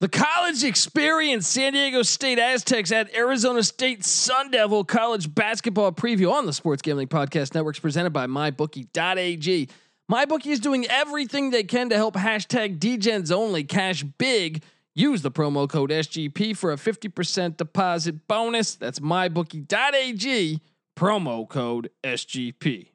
The 0.00 0.08
college 0.08 0.62
experience, 0.62 1.48
San 1.48 1.72
Diego 1.72 2.02
State 2.02 2.38
Aztecs 2.38 2.92
at 2.92 3.12
Arizona 3.16 3.64
State 3.64 4.04
Sun 4.04 4.52
Devil 4.52 4.84
college 4.84 5.34
basketball 5.34 5.90
preview 5.90 6.30
on 6.30 6.46
the 6.46 6.52
Sports 6.52 6.82
Gambling 6.82 7.08
Podcast 7.08 7.52
Networks 7.52 7.80
presented 7.80 8.10
by 8.10 8.28
MyBookie.ag. 8.28 9.68
MyBookie 10.08 10.46
is 10.46 10.60
doing 10.60 10.86
everything 10.86 11.50
they 11.50 11.64
can 11.64 11.88
to 11.88 11.96
help 11.96 12.14
hashtag 12.14 12.78
DGens 12.78 13.32
only 13.32 13.64
cash 13.64 14.04
big. 14.04 14.62
Use 14.94 15.22
the 15.22 15.32
promo 15.32 15.68
code 15.68 15.90
SGP 15.90 16.56
for 16.56 16.72
a 16.72 16.76
50% 16.76 17.56
deposit 17.56 18.28
bonus. 18.28 18.76
That's 18.76 19.00
MyBookie.ag, 19.00 20.60
promo 20.96 21.48
code 21.48 21.90
SGP. 22.04 22.90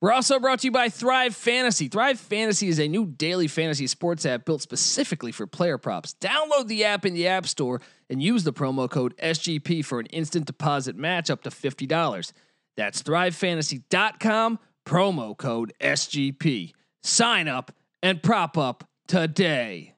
We're 0.00 0.12
also 0.12 0.38
brought 0.38 0.60
to 0.60 0.66
you 0.66 0.70
by 0.70 0.88
Thrive 0.90 1.34
Fantasy. 1.34 1.88
Thrive 1.88 2.20
Fantasy 2.20 2.68
is 2.68 2.78
a 2.78 2.88
new 2.88 3.06
daily 3.06 3.48
fantasy 3.48 3.86
sports 3.86 4.26
app 4.26 4.44
built 4.44 4.60
specifically 4.60 5.32
for 5.32 5.46
player 5.46 5.78
props. 5.78 6.14
Download 6.20 6.66
the 6.66 6.84
app 6.84 7.06
in 7.06 7.14
the 7.14 7.26
App 7.26 7.46
Store 7.46 7.80
and 8.10 8.22
use 8.22 8.44
the 8.44 8.52
promo 8.52 8.90
code 8.90 9.16
SGP 9.16 9.84
for 9.84 10.00
an 10.00 10.06
instant 10.06 10.44
deposit 10.46 10.96
match 10.96 11.30
up 11.30 11.42
to 11.44 11.50
$50. 11.50 12.32
That's 12.76 13.02
thrivefantasy.com, 13.02 14.58
promo 14.84 15.36
code 15.36 15.72
SGP. 15.80 16.72
Sign 17.02 17.48
up 17.48 17.72
and 18.02 18.22
prop 18.22 18.58
up 18.58 18.84
today. 19.06 19.94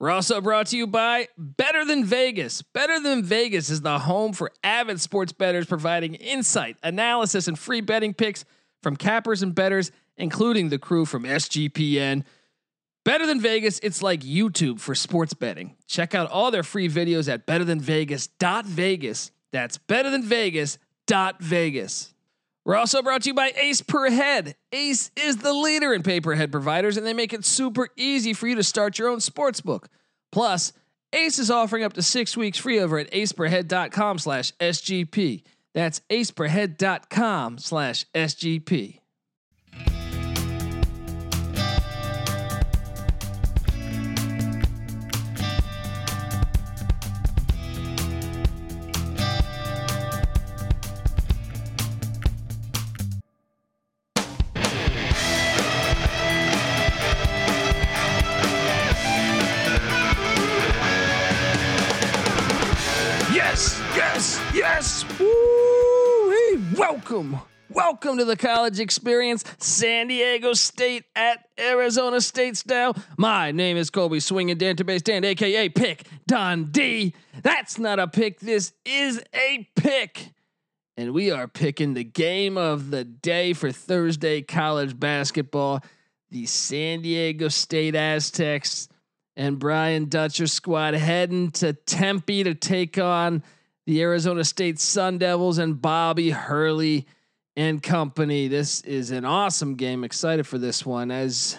We're 0.00 0.10
also 0.10 0.40
brought 0.40 0.68
to 0.68 0.76
you 0.76 0.86
by 0.86 1.28
Better 1.36 1.84
Than 1.84 2.04
Vegas. 2.04 2.62
Better 2.62 3.00
Than 3.00 3.22
Vegas 3.22 3.70
is 3.70 3.82
the 3.82 4.00
home 4.00 4.32
for 4.32 4.50
avid 4.62 5.00
sports 5.00 5.32
bettors 5.32 5.66
providing 5.66 6.14
insight, 6.14 6.76
analysis, 6.82 7.48
and 7.48 7.58
free 7.58 7.80
betting 7.80 8.12
picks 8.12 8.44
from 8.84 8.96
cappers 8.96 9.42
and 9.42 9.52
betters, 9.52 9.90
including 10.16 10.68
the 10.68 10.78
crew 10.78 11.04
from 11.04 11.24
SGPN. 11.24 12.22
Better 13.04 13.26
Than 13.26 13.40
Vegas, 13.40 13.80
it's 13.80 14.00
like 14.00 14.20
YouTube 14.20 14.78
for 14.78 14.94
sports 14.94 15.34
betting. 15.34 15.74
Check 15.88 16.14
out 16.14 16.30
all 16.30 16.52
their 16.52 16.62
free 16.62 16.88
videos 16.88 17.28
at 17.28 17.46
betterthanvegas.vegas. 17.46 19.32
That's 19.52 19.78
betterthanvegas.vegas. 19.78 22.14
We're 22.64 22.76
also 22.76 23.02
brought 23.02 23.22
to 23.22 23.28
you 23.28 23.34
by 23.34 23.52
Ace 23.56 23.82
Per 23.82 24.10
Head. 24.10 24.56
Ace 24.72 25.10
is 25.16 25.38
the 25.38 25.52
leader 25.52 25.92
in 25.92 26.02
pay 26.02 26.20
per 26.20 26.34
head 26.34 26.50
providers, 26.50 26.96
and 26.96 27.06
they 27.06 27.12
make 27.12 27.34
it 27.34 27.44
super 27.44 27.88
easy 27.96 28.32
for 28.32 28.46
you 28.46 28.54
to 28.54 28.62
start 28.62 28.98
your 28.98 29.10
own 29.10 29.20
sports 29.20 29.60
book. 29.60 29.90
Plus, 30.32 30.72
Ace 31.12 31.38
is 31.38 31.50
offering 31.50 31.84
up 31.84 31.92
to 31.92 32.02
six 32.02 32.36
weeks 32.36 32.58
free 32.58 32.80
over 32.80 32.98
at 32.98 33.10
aceperhead.com 33.12 34.18
slash 34.18 34.52
SGP. 34.52 35.42
That's 35.74 36.00
aceperhead.com 36.10 37.58
slash 37.58 38.06
SGP. 38.14 39.03
Welcome. 66.94 67.40
Welcome 67.70 68.18
to 68.18 68.24
the 68.24 68.36
college 68.36 68.78
experience, 68.78 69.42
San 69.58 70.06
Diego 70.06 70.52
State 70.52 71.02
at 71.16 71.44
Arizona 71.58 72.20
State 72.20 72.56
style. 72.56 72.96
My 73.18 73.50
name 73.50 73.76
is 73.76 73.90
Colby 73.90 74.20
Swinging 74.20 74.56
Database 74.56 75.02
Dan, 75.02 75.24
aka 75.24 75.68
Pick 75.70 76.06
Dundee. 76.28 77.12
That's 77.42 77.80
not 77.80 77.98
a 77.98 78.06
pick. 78.06 78.38
This 78.38 78.74
is 78.84 79.20
a 79.34 79.68
pick. 79.74 80.34
And 80.96 81.12
we 81.12 81.32
are 81.32 81.48
picking 81.48 81.94
the 81.94 82.04
game 82.04 82.56
of 82.56 82.92
the 82.92 83.02
day 83.02 83.54
for 83.54 83.72
Thursday 83.72 84.40
college 84.42 84.96
basketball. 84.96 85.82
The 86.30 86.46
San 86.46 87.02
Diego 87.02 87.48
State 87.48 87.96
Aztecs 87.96 88.86
and 89.36 89.58
Brian 89.58 90.08
Dutcher 90.08 90.46
squad 90.46 90.94
heading 90.94 91.50
to 91.52 91.72
Tempe 91.72 92.44
to 92.44 92.54
take 92.54 92.98
on 92.98 93.42
the 93.86 94.00
Arizona 94.02 94.44
State 94.44 94.78
Sun 94.78 95.18
Devils 95.18 95.58
and 95.58 95.80
Bobby 95.80 96.30
Hurley 96.30 97.06
and 97.56 97.82
company. 97.82 98.48
This 98.48 98.80
is 98.82 99.10
an 99.10 99.24
awesome 99.24 99.74
game. 99.74 100.04
Excited 100.04 100.46
for 100.46 100.58
this 100.58 100.84
one 100.84 101.10
as 101.10 101.58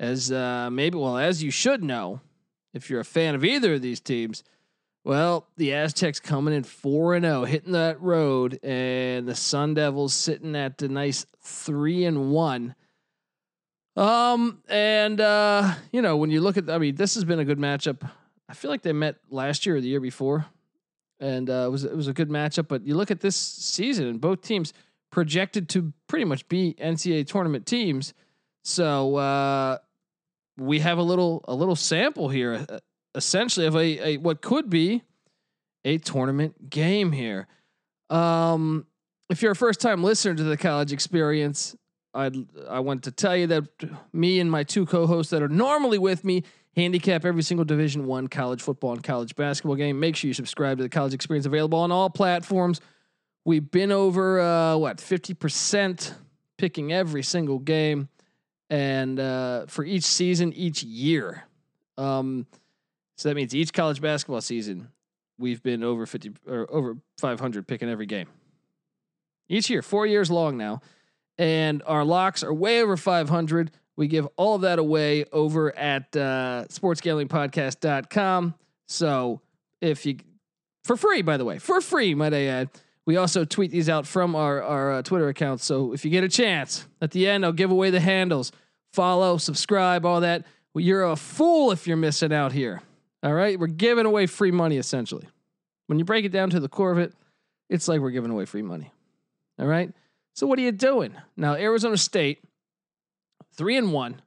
as 0.00 0.30
uh 0.30 0.68
maybe 0.70 0.98
well 0.98 1.16
as 1.16 1.42
you 1.42 1.50
should 1.50 1.82
know 1.82 2.20
if 2.72 2.90
you're 2.90 3.00
a 3.00 3.04
fan 3.04 3.34
of 3.34 3.44
either 3.44 3.74
of 3.74 3.82
these 3.82 4.00
teams. 4.00 4.42
Well, 5.04 5.46
the 5.58 5.74
Aztecs 5.74 6.18
coming 6.18 6.54
in 6.54 6.64
4 6.64 7.14
and 7.16 7.24
0 7.26 7.44
hitting 7.44 7.72
that 7.72 8.00
road 8.00 8.58
and 8.62 9.28
the 9.28 9.34
Sun 9.34 9.74
Devils 9.74 10.14
sitting 10.14 10.56
at 10.56 10.78
the 10.78 10.88
nice 10.88 11.26
3 11.42 12.04
and 12.06 12.30
1. 12.32 12.74
Um 13.96 14.62
and 14.68 15.20
uh 15.20 15.74
you 15.90 16.02
know 16.02 16.16
when 16.16 16.30
you 16.30 16.40
look 16.40 16.56
at 16.56 16.68
I 16.68 16.78
mean 16.78 16.96
this 16.96 17.14
has 17.14 17.24
been 17.24 17.38
a 17.38 17.44
good 17.44 17.58
matchup. 17.58 18.08
I 18.46 18.52
feel 18.52 18.70
like 18.70 18.82
they 18.82 18.92
met 18.92 19.16
last 19.30 19.64
year 19.64 19.76
or 19.76 19.80
the 19.80 19.88
year 19.88 20.00
before 20.00 20.46
and 21.24 21.48
uh, 21.48 21.64
it 21.66 21.70
was 21.70 21.84
it 21.84 21.96
was 21.96 22.06
a 22.06 22.12
good 22.12 22.28
matchup. 22.28 22.68
But 22.68 22.86
you 22.86 22.94
look 22.94 23.10
at 23.10 23.20
this 23.20 23.36
season, 23.36 24.06
and 24.06 24.20
both 24.20 24.42
teams 24.42 24.72
projected 25.10 25.68
to 25.70 25.92
pretty 26.06 26.24
much 26.26 26.46
be 26.48 26.74
NCAA 26.78 27.26
tournament 27.26 27.66
teams. 27.66 28.12
So 28.62 29.16
uh, 29.16 29.78
we 30.58 30.80
have 30.80 30.98
a 30.98 31.02
little 31.02 31.42
a 31.48 31.54
little 31.54 31.76
sample 31.76 32.28
here, 32.28 32.66
uh, 32.68 32.78
essentially 33.14 33.66
of 33.66 33.74
a, 33.74 34.08
a 34.08 34.16
what 34.18 34.42
could 34.42 34.68
be 34.68 35.02
a 35.84 35.98
tournament 35.98 36.68
game 36.68 37.12
here. 37.12 37.46
Um, 38.10 38.86
if 39.30 39.40
you're 39.40 39.52
a 39.52 39.56
first 39.56 39.80
time 39.80 40.04
listener 40.04 40.34
to 40.34 40.44
the 40.44 40.58
college 40.58 40.92
experience, 40.92 41.74
I'd 42.12 42.36
I 42.68 42.80
want 42.80 43.04
to 43.04 43.10
tell 43.10 43.36
you 43.36 43.46
that 43.46 43.64
me 44.12 44.40
and 44.40 44.50
my 44.50 44.62
two 44.62 44.84
co-hosts 44.84 45.30
that 45.30 45.42
are 45.42 45.48
normally 45.48 45.98
with 45.98 46.22
me 46.22 46.44
handicap 46.76 47.24
every 47.24 47.42
single 47.42 47.64
division 47.64 48.06
one 48.06 48.28
college 48.28 48.62
football 48.62 48.92
and 48.92 49.02
college 49.02 49.34
basketball 49.34 49.76
game. 49.76 50.00
Make 50.00 50.16
sure 50.16 50.28
you 50.28 50.34
subscribe 50.34 50.78
to 50.78 50.82
the 50.82 50.88
college 50.88 51.14
experience 51.14 51.46
available 51.46 51.78
on 51.78 51.92
all 51.92 52.10
platforms. 52.10 52.80
We've 53.44 53.70
been 53.70 53.92
over 53.92 54.40
uh, 54.40 54.76
what 54.76 54.98
50% 54.98 56.14
picking 56.56 56.92
every 56.92 57.22
single 57.22 57.58
game 57.58 58.08
and 58.70 59.20
uh, 59.20 59.66
for 59.66 59.84
each 59.84 60.04
season 60.04 60.52
each 60.52 60.82
year. 60.82 61.44
Um, 61.98 62.46
so 63.16 63.28
that 63.28 63.34
means 63.34 63.54
each 63.54 63.72
college 63.72 64.00
basketball 64.00 64.40
season 64.40 64.88
we've 65.38 65.62
been 65.62 65.82
over 65.82 66.06
50 66.06 66.32
or 66.46 66.66
over 66.70 66.96
500 67.18 67.66
picking 67.66 67.88
every 67.88 68.06
game. 68.06 68.28
Each 69.48 69.68
year. 69.68 69.82
Four 69.82 70.06
years 70.06 70.30
long 70.30 70.56
now. 70.56 70.80
And 71.36 71.82
our 71.86 72.04
locks 72.04 72.42
are 72.42 72.54
way 72.54 72.80
over 72.80 72.96
500 72.96 73.70
we 73.96 74.08
give 74.08 74.26
all 74.36 74.56
of 74.56 74.62
that 74.62 74.78
away 74.78 75.24
over 75.32 75.76
at 75.76 76.16
uh, 76.16 76.64
sportsgamblingpodcast.com. 76.68 78.54
So 78.88 79.40
if 79.80 80.04
you, 80.06 80.16
for 80.84 80.96
free, 80.96 81.22
by 81.22 81.36
the 81.36 81.44
way, 81.44 81.58
for 81.58 81.80
free, 81.80 82.14
might 82.14 82.34
I 82.34 82.44
add, 82.46 82.70
we 83.06 83.16
also 83.16 83.44
tweet 83.44 83.70
these 83.70 83.88
out 83.88 84.06
from 84.06 84.34
our, 84.34 84.62
our 84.62 84.92
uh, 84.94 85.02
Twitter 85.02 85.28
accounts. 85.28 85.64
So 85.64 85.92
if 85.92 86.04
you 86.04 86.10
get 86.10 86.24
a 86.24 86.28
chance 86.28 86.86
at 87.00 87.10
the 87.10 87.28
end, 87.28 87.44
I'll 87.44 87.52
give 87.52 87.70
away 87.70 87.90
the 87.90 88.00
handles. 88.00 88.50
Follow, 88.92 89.38
subscribe, 89.38 90.06
all 90.06 90.20
that. 90.22 90.44
Well, 90.72 90.82
you're 90.82 91.04
a 91.04 91.16
fool 91.16 91.70
if 91.70 91.86
you're 91.86 91.96
missing 91.96 92.32
out 92.32 92.52
here. 92.52 92.82
All 93.22 93.32
right. 93.32 93.58
We're 93.58 93.66
giving 93.68 94.06
away 94.06 94.26
free 94.26 94.50
money 94.50 94.76
essentially. 94.76 95.28
When 95.86 95.98
you 95.98 96.04
break 96.04 96.24
it 96.24 96.32
down 96.32 96.50
to 96.50 96.60
the 96.60 96.68
core 96.68 96.92
of 96.92 96.98
it, 96.98 97.12
it's 97.68 97.88
like 97.88 98.00
we're 98.00 98.10
giving 98.10 98.30
away 98.30 98.44
free 98.46 98.62
money. 98.62 98.90
All 99.58 99.66
right. 99.66 99.92
So 100.34 100.46
what 100.46 100.58
are 100.58 100.62
you 100.62 100.72
doing? 100.72 101.14
Now, 101.36 101.54
Arizona 101.54 101.96
State 101.96 102.42
three 103.56 103.76
and 103.76 103.92
one. 103.92 104.20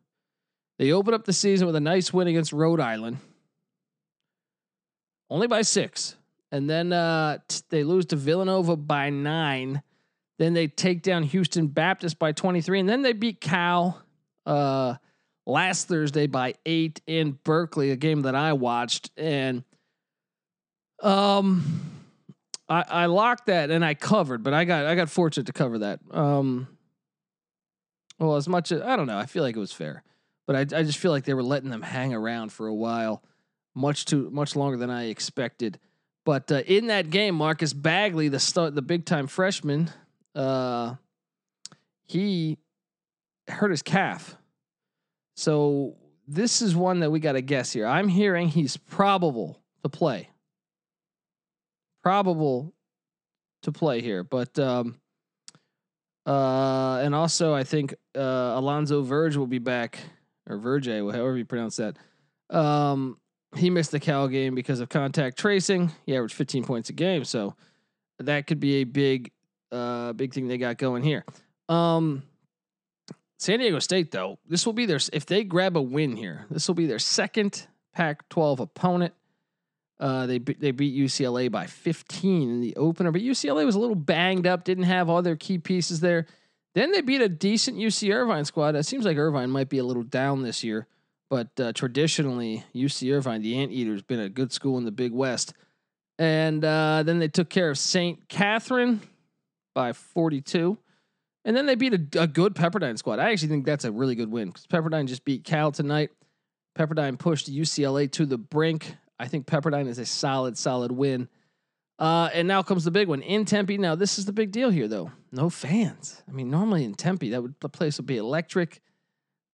They 0.79 0.91
open 0.91 1.13
up 1.13 1.25
the 1.25 1.33
season 1.33 1.65
with 1.65 1.75
a 1.75 1.79
nice 1.79 2.13
win 2.13 2.27
against 2.27 2.53
Rhode 2.53 2.79
Island, 2.79 3.17
only 5.29 5.47
by 5.47 5.63
six, 5.63 6.15
and 6.51 6.69
then 6.69 6.93
uh, 6.93 7.39
t- 7.47 7.61
they 7.69 7.83
lose 7.83 8.05
to 8.07 8.15
Villanova 8.15 8.75
by 8.75 9.09
nine. 9.09 9.81
Then 10.37 10.53
they 10.53 10.67
take 10.67 11.01
down 11.01 11.23
Houston 11.23 11.67
Baptist 11.67 12.19
by 12.19 12.31
twenty 12.31 12.61
three, 12.61 12.79
and 12.79 12.87
then 12.87 13.01
they 13.01 13.13
beat 13.13 13.41
Cal 13.41 14.01
uh, 14.45 14.95
last 15.45 15.87
Thursday 15.87 16.27
by 16.27 16.53
eight 16.65 17.01
in 17.07 17.39
Berkeley, 17.43 17.91
a 17.91 17.95
game 17.95 18.21
that 18.21 18.35
I 18.35 18.53
watched, 18.53 19.11
and 19.17 19.63
um. 21.01 21.93
I, 22.69 22.83
I 22.89 23.05
locked 23.05 23.45
that 23.45 23.71
and 23.71 23.85
I 23.85 23.93
covered, 23.93 24.43
but 24.43 24.53
I 24.53 24.65
got 24.65 24.85
I 24.85 24.95
got 24.95 25.09
fortunate 25.09 25.47
to 25.47 25.53
cover 25.53 25.77
that. 25.77 26.01
Um, 26.11 26.67
well, 28.19 28.35
as 28.35 28.47
much 28.47 28.71
as 28.71 28.81
I 28.81 28.95
don't 28.95 29.07
know, 29.07 29.17
I 29.17 29.25
feel 29.25 29.43
like 29.43 29.55
it 29.55 29.59
was 29.59 29.71
fair, 29.71 30.03
but 30.45 30.55
I 30.55 30.59
I 30.59 30.83
just 30.83 30.97
feel 30.97 31.11
like 31.11 31.25
they 31.25 31.33
were 31.33 31.43
letting 31.43 31.69
them 31.69 31.81
hang 31.81 32.13
around 32.13 32.51
for 32.51 32.67
a 32.67 32.73
while, 32.73 33.23
much 33.75 34.05
too 34.05 34.29
much 34.31 34.55
longer 34.55 34.77
than 34.77 34.89
I 34.89 35.05
expected. 35.05 35.79
But 36.25 36.51
uh, 36.51 36.63
in 36.65 36.87
that 36.87 37.09
game, 37.09 37.35
Marcus 37.35 37.73
Bagley, 37.73 38.27
the 38.27 38.39
start, 38.39 38.75
the 38.75 38.81
big 38.81 39.05
time 39.05 39.27
freshman, 39.27 39.89
uh, 40.35 40.95
he 42.05 42.57
hurt 43.47 43.71
his 43.71 43.81
calf, 43.81 44.35
so 45.35 45.95
this 46.27 46.61
is 46.61 46.75
one 46.75 46.99
that 46.99 47.11
we 47.11 47.19
got 47.19 47.33
to 47.33 47.41
guess 47.41 47.71
here. 47.71 47.85
I'm 47.85 48.09
hearing 48.09 48.49
he's 48.49 48.75
probable 48.75 49.61
to 49.83 49.89
play. 49.89 50.29
Probable 52.03 52.73
to 53.63 53.71
play 53.71 54.01
here, 54.01 54.23
but 54.23 54.57
um, 54.59 54.99
uh, 56.27 56.99
and 57.01 57.15
also 57.15 57.53
I 57.53 57.63
think 57.63 57.95
uh, 58.15 58.53
Alonzo 58.55 59.01
Verge 59.01 59.37
will 59.37 59.47
be 59.47 59.59
back 59.59 59.99
or 60.49 60.57
Verge, 60.57 60.87
however 60.87 61.37
you 61.37 61.45
pronounce 61.45 61.77
that. 61.77 61.97
Um, 62.49 63.17
he 63.55 63.69
missed 63.69 63.91
the 63.91 63.99
Cal 63.99 64.27
game 64.27 64.55
because 64.55 64.79
of 64.79 64.89
contact 64.89 65.37
tracing. 65.37 65.91
He 66.05 66.15
averaged 66.15 66.35
15 66.35 66.63
points 66.65 66.89
a 66.89 66.93
game, 66.93 67.23
so 67.23 67.55
that 68.19 68.47
could 68.47 68.59
be 68.59 68.75
a 68.75 68.83
big, 68.83 69.31
uh, 69.71 70.13
big 70.13 70.33
thing 70.33 70.47
they 70.47 70.57
got 70.57 70.77
going 70.77 71.03
here. 71.03 71.25
Um, 71.69 72.23
San 73.39 73.59
Diego 73.59 73.79
State, 73.79 74.11
though, 74.11 74.39
this 74.47 74.65
will 74.65 74.73
be 74.73 74.85
their 74.85 74.99
if 75.13 75.25
they 75.25 75.43
grab 75.43 75.77
a 75.77 75.81
win 75.81 76.15
here, 76.15 76.45
this 76.49 76.67
will 76.67 76.75
be 76.75 76.87
their 76.87 76.99
second 76.99 77.67
Pac-12 77.93 78.59
opponent. 78.59 79.13
Uh, 79.99 80.27
they 80.27 80.37
they 80.37 80.71
beat 80.71 80.95
UCLA 80.95 81.51
by 81.51 81.65
15 81.65 82.49
in 82.49 82.61
the 82.61 82.75
opener, 82.75 83.11
but 83.11 83.21
UCLA 83.21 83.65
was 83.65 83.75
a 83.75 83.79
little 83.79 83.95
banged 83.95 84.45
up, 84.45 84.63
didn't 84.63 84.83
have 84.83 85.09
all 85.09 85.21
their 85.21 85.35
key 85.35 85.57
pieces 85.57 85.99
there. 85.99 86.27
Then 86.75 86.91
they 86.91 87.01
beat 87.01 87.21
a 87.21 87.29
decent 87.29 87.77
UC 87.77 88.13
Irvine 88.13 88.45
squad. 88.45 88.75
It 88.75 88.85
seems 88.85 89.05
like 89.05 89.17
Irvine 89.17 89.49
might 89.49 89.69
be 89.69 89.79
a 89.79 89.83
little 89.83 90.03
down 90.03 90.43
this 90.43 90.63
year, 90.63 90.85
but 91.29 91.47
uh, 91.59 91.73
traditionally 91.73 92.63
UC 92.75 93.11
Irvine, 93.15 93.41
the 93.41 93.57
Anteater, 93.57 93.93
has 93.93 94.03
been 94.03 94.19
a 94.19 94.29
good 94.29 94.51
school 94.51 94.77
in 94.77 94.85
the 94.85 94.91
Big 94.91 95.11
West. 95.11 95.53
And 96.19 96.63
uh, 96.63 97.03
then 97.03 97.17
they 97.19 97.27
took 97.27 97.49
care 97.49 97.69
of 97.71 97.77
St. 97.77 98.27
Catherine 98.27 99.01
by 99.73 99.93
42. 99.93 100.77
And 101.45 101.55
then 101.55 101.65
they 101.65 101.75
beat 101.75 101.93
a, 101.93 102.23
a, 102.23 102.27
good 102.27 102.55
Pepperdine 102.55 102.97
squad. 102.97 103.19
I 103.19 103.31
actually 103.31 103.49
think 103.49 103.65
that's 103.65 103.85
a 103.85 103.91
really 103.91 104.15
good 104.15 104.29
win 104.29 104.49
because 104.49 104.67
Pepperdine 104.67 105.07
just 105.07 105.23
beat 105.23 105.43
Cal 105.45 105.71
tonight. 105.71 106.09
Pepperdine 106.77 107.17
pushed 107.17 107.51
UCLA 107.51 108.11
to 108.11 108.25
the 108.25 108.37
brink. 108.37 108.97
I 109.19 109.27
think 109.27 109.47
Pepperdine 109.47 109.87
is 109.87 109.99
a 109.99 110.05
solid, 110.05 110.57
solid 110.57 110.91
win. 110.91 111.27
Uh, 111.99 112.29
and 112.33 112.47
now 112.47 112.61
comes 112.61 112.83
the 112.83 112.91
big 112.91 113.07
one 113.07 113.21
in 113.21 113.45
Tempe. 113.45 113.77
Now 113.77 113.95
this 113.95 114.19
is 114.19 114.25
the 114.25 114.33
big 114.33 114.51
deal 114.51 114.69
here, 114.69 114.87
though. 114.87 115.11
No 115.31 115.49
fans. 115.49 116.21
I 116.27 116.31
mean, 116.31 116.49
normally 116.51 116.83
in 116.83 116.93
Tempe, 116.93 117.31
that 117.31 117.41
would 117.41 117.55
the 117.59 117.69
place 117.69 117.97
would 117.97 118.05
be 118.05 118.17
electric. 118.17 118.81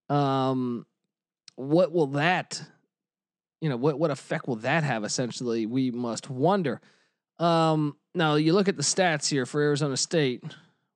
Um, 0.10 0.86
what 1.56 1.94
will 1.94 2.08
that, 2.08 2.62
you 3.62 3.70
know, 3.70 3.78
what 3.78 3.98
what 3.98 4.12
effect 4.12 4.48
will 4.48 4.58
that 4.58 4.84
have? 4.84 5.06
Essentially, 5.06 5.66
we 5.66 5.92
must 5.92 6.30
wonder. 6.30 6.82
Um, 7.40 7.96
now 8.14 8.36
you 8.36 8.54
look 8.54 8.68
at 8.68 8.76
the 8.76 8.84
stats 8.84 9.30
here 9.30 9.46
for 9.46 9.62
Arizona 9.62 9.96
State. 9.96 10.44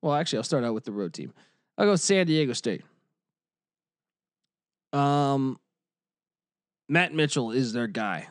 Well, 0.02 0.14
actually, 0.14 0.38
I'll 0.38 0.44
start 0.44 0.64
out 0.64 0.74
with 0.74 0.84
the 0.84 0.92
road 0.92 1.14
team. 1.14 1.32
I'll 1.78 1.86
go 1.86 1.96
San 1.96 2.26
Diego 2.26 2.52
State. 2.52 2.82
Um, 4.92 5.58
Matt 6.88 7.14
Mitchell 7.14 7.52
is 7.52 7.72
their 7.72 7.86
guy. 7.86 8.28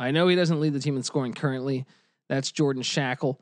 I 0.00 0.12
know 0.12 0.28
he 0.28 0.34
doesn't 0.34 0.60
lead 0.60 0.72
the 0.72 0.80
team 0.80 0.96
in 0.96 1.02
scoring 1.02 1.34
currently. 1.34 1.84
That's 2.30 2.50
Jordan 2.50 2.82
Schakel. 2.82 3.36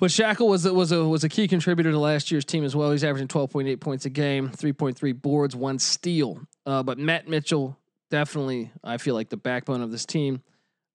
But 0.00 0.10
Schakel 0.10 0.48
was 0.48 0.68
was 0.68 0.90
a 0.90 1.04
was 1.04 1.22
a 1.22 1.28
key 1.28 1.46
contributor 1.46 1.92
to 1.92 1.98
last 1.98 2.32
year's 2.32 2.44
team 2.44 2.64
as 2.64 2.74
well. 2.74 2.90
He's 2.90 3.04
averaging 3.04 3.28
12.8 3.28 3.80
points 3.80 4.04
a 4.04 4.10
game, 4.10 4.48
3.3 4.48 5.22
boards, 5.22 5.54
one 5.54 5.78
steal. 5.78 6.40
Uh, 6.66 6.82
but 6.82 6.98
Matt 6.98 7.28
Mitchell 7.28 7.78
definitely, 8.10 8.72
I 8.82 8.96
feel 8.96 9.14
like 9.14 9.28
the 9.28 9.36
backbone 9.36 9.80
of 9.80 9.92
this 9.92 10.04
team. 10.04 10.42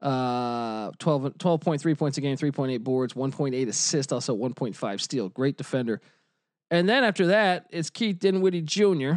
Uh, 0.01 0.91
12, 0.99 1.37
12.3 1.37 1.97
points 1.97 2.17
a 2.17 2.21
game, 2.21 2.35
3.8 2.35 2.83
boards, 2.83 3.13
1.8 3.13 3.67
assists, 3.67 4.11
also 4.11 4.35
1.5 4.35 5.01
steal. 5.01 5.29
Great 5.29 5.57
defender. 5.57 6.01
And 6.69 6.89
then 6.89 7.03
after 7.03 7.27
that, 7.27 7.67
it's 7.69 7.89
Keith 7.89 8.19
Dinwiddie 8.19 8.63
Jr. 8.63 9.13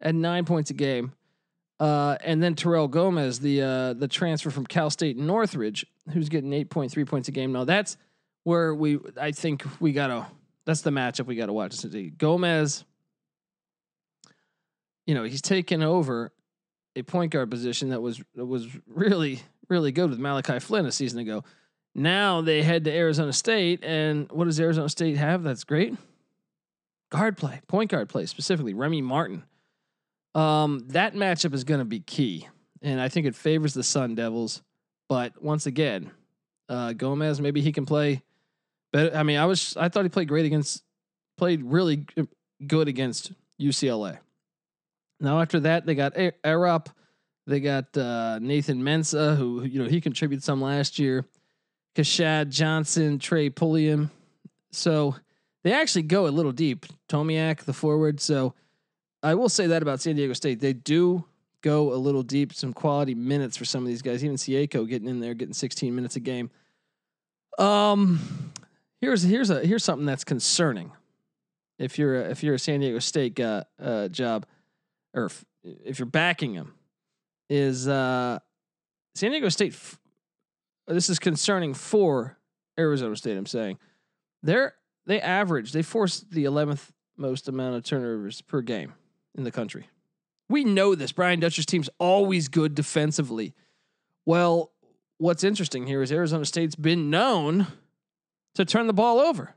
at 0.00 0.14
nine 0.14 0.44
points 0.44 0.70
a 0.70 0.74
game. 0.74 1.12
Uh, 1.80 2.18
and 2.22 2.42
then 2.42 2.54
Terrell 2.54 2.88
Gomez, 2.88 3.40
the 3.40 3.62
uh, 3.62 3.92
the 3.94 4.06
transfer 4.06 4.50
from 4.50 4.66
Cal 4.66 4.90
State 4.90 5.16
Northridge, 5.16 5.86
who's 6.12 6.28
getting 6.28 6.50
8.3 6.50 7.08
points 7.08 7.28
a 7.28 7.32
game. 7.32 7.52
Now 7.52 7.64
that's 7.64 7.96
where 8.44 8.74
we, 8.74 8.98
I 9.18 9.32
think 9.32 9.64
we 9.80 9.92
gotta. 9.92 10.26
That's 10.66 10.82
the 10.82 10.90
matchup 10.90 11.24
we 11.24 11.36
gotta 11.36 11.54
watch. 11.54 11.74
Gomez, 12.18 12.84
you 15.06 15.14
know, 15.14 15.24
he's 15.24 15.40
taken 15.40 15.82
over 15.82 16.32
a 16.96 17.02
point 17.02 17.32
guard 17.32 17.50
position 17.50 17.88
that 17.88 18.02
was 18.02 18.22
that 18.34 18.44
was 18.44 18.68
really 18.86 19.40
really 19.70 19.90
good 19.90 20.10
with 20.10 20.18
Malachi 20.18 20.58
Flynn 20.58 20.84
a 20.84 20.92
season 20.92 21.18
ago. 21.18 21.44
Now 21.94 22.42
they 22.42 22.62
head 22.62 22.84
to 22.84 22.92
Arizona 22.94 23.32
State, 23.32 23.82
and 23.82 24.30
what 24.30 24.44
does 24.44 24.60
Arizona 24.60 24.88
State 24.90 25.16
have? 25.16 25.42
That's 25.42 25.64
great. 25.64 25.96
Guard 27.10 27.38
play, 27.38 27.60
point 27.68 27.90
guard 27.90 28.10
play 28.10 28.26
specifically. 28.26 28.74
Remy 28.74 29.00
Martin. 29.00 29.44
Um, 30.34 30.84
that 30.88 31.14
matchup 31.14 31.54
is 31.54 31.64
going 31.64 31.80
to 31.80 31.84
be 31.84 32.00
key, 32.00 32.48
and 32.82 33.00
I 33.00 33.08
think 33.08 33.26
it 33.26 33.34
favors 33.34 33.74
the 33.74 33.82
Sun 33.82 34.14
Devils. 34.14 34.62
But 35.08 35.42
once 35.42 35.66
again, 35.66 36.10
uh, 36.68 36.92
Gomez 36.92 37.40
maybe 37.40 37.60
he 37.60 37.72
can 37.72 37.84
play 37.84 38.22
better. 38.92 39.16
I 39.16 39.22
mean, 39.22 39.38
I 39.38 39.46
was 39.46 39.76
I 39.76 39.88
thought 39.88 40.04
he 40.04 40.08
played 40.08 40.28
great 40.28 40.46
against, 40.46 40.84
played 41.36 41.64
really 41.64 42.06
good 42.66 42.86
against 42.88 43.32
UCLA. 43.60 44.18
Now 45.18 45.40
after 45.40 45.60
that, 45.60 45.84
they 45.84 45.94
got 45.94 46.14
Arop 46.14 46.86
they 47.50 47.60
got 47.60 47.96
uh, 47.96 48.38
Nathan 48.40 48.80
Mensah, 48.80 49.36
who 49.36 49.64
you 49.64 49.82
know 49.82 49.88
he 49.88 50.00
contributed 50.00 50.44
some 50.44 50.60
last 50.60 50.98
year. 50.98 51.26
Keshad 51.96 52.50
Johnson, 52.50 53.18
Trey 53.18 53.50
Pulliam. 53.50 54.10
So 54.70 55.16
they 55.64 55.72
actually 55.72 56.02
go 56.02 56.26
a 56.26 56.30
little 56.30 56.52
deep. 56.52 56.86
Tomaic, 57.08 57.64
the 57.64 57.72
forward. 57.72 58.20
So 58.20 58.54
I 59.22 59.34
will 59.34 59.48
say 59.48 59.66
that 59.68 59.82
about 59.82 60.00
San 60.00 60.16
Diego 60.16 60.32
State. 60.32 60.60
They 60.60 60.72
do 60.72 61.24
go 61.62 61.92
a 61.92 61.96
little 61.96 62.22
deep, 62.22 62.54
some 62.54 62.72
quality 62.72 63.14
minutes 63.14 63.56
for 63.56 63.64
some 63.64 63.82
of 63.82 63.88
these 63.88 64.02
guys. 64.02 64.24
Even 64.24 64.36
Seiko 64.36 64.88
getting 64.88 65.08
in 65.08 65.20
there, 65.20 65.34
getting 65.34 65.54
16 65.54 65.94
minutes 65.94 66.16
a 66.16 66.20
game. 66.20 66.50
Um, 67.58 68.52
here's 69.00 69.22
here's 69.22 69.50
a 69.50 69.60
here's 69.60 69.84
something 69.84 70.06
that's 70.06 70.24
concerning. 70.24 70.92
If 71.78 71.98
you're 71.98 72.22
a, 72.22 72.30
if 72.30 72.42
you're 72.42 72.54
a 72.54 72.58
San 72.58 72.80
Diego 72.80 72.98
State 72.98 73.38
uh, 73.40 73.64
uh, 73.82 74.08
job, 74.08 74.46
or 75.14 75.26
if, 75.26 75.44
if 75.62 75.98
you're 75.98 76.06
backing 76.06 76.54
them, 76.54 76.74
is 77.48 77.88
uh, 77.88 78.38
San 79.14 79.30
Diego 79.30 79.48
State. 79.48 79.72
F- 79.72 79.98
this 80.86 81.08
is 81.10 81.18
concerning 81.18 81.74
for 81.74 82.38
Arizona 82.78 83.16
State. 83.16 83.36
I'm 83.36 83.46
saying 83.46 83.78
they're 84.42 84.74
they 85.06 85.20
average 85.20 85.72
they 85.72 85.82
force 85.82 86.20
the 86.30 86.44
11th 86.44 86.88
most 87.16 87.48
amount 87.48 87.76
of 87.76 87.84
turnovers 87.84 88.40
per 88.40 88.62
game 88.62 88.94
in 89.40 89.44
the 89.44 89.50
country. 89.50 89.88
We 90.48 90.64
know 90.64 90.94
this. 90.94 91.12
Brian 91.12 91.40
Dutcher's 91.40 91.66
team's 91.66 91.88
always 91.98 92.48
good 92.48 92.74
defensively. 92.74 93.54
Well, 94.26 94.70
what's 95.18 95.44
interesting 95.44 95.86
here 95.86 96.02
is 96.02 96.12
Arizona 96.12 96.44
State's 96.44 96.74
been 96.74 97.10
known 97.10 97.66
to 98.54 98.64
turn 98.64 98.86
the 98.86 98.92
ball 98.92 99.18
over. 99.18 99.54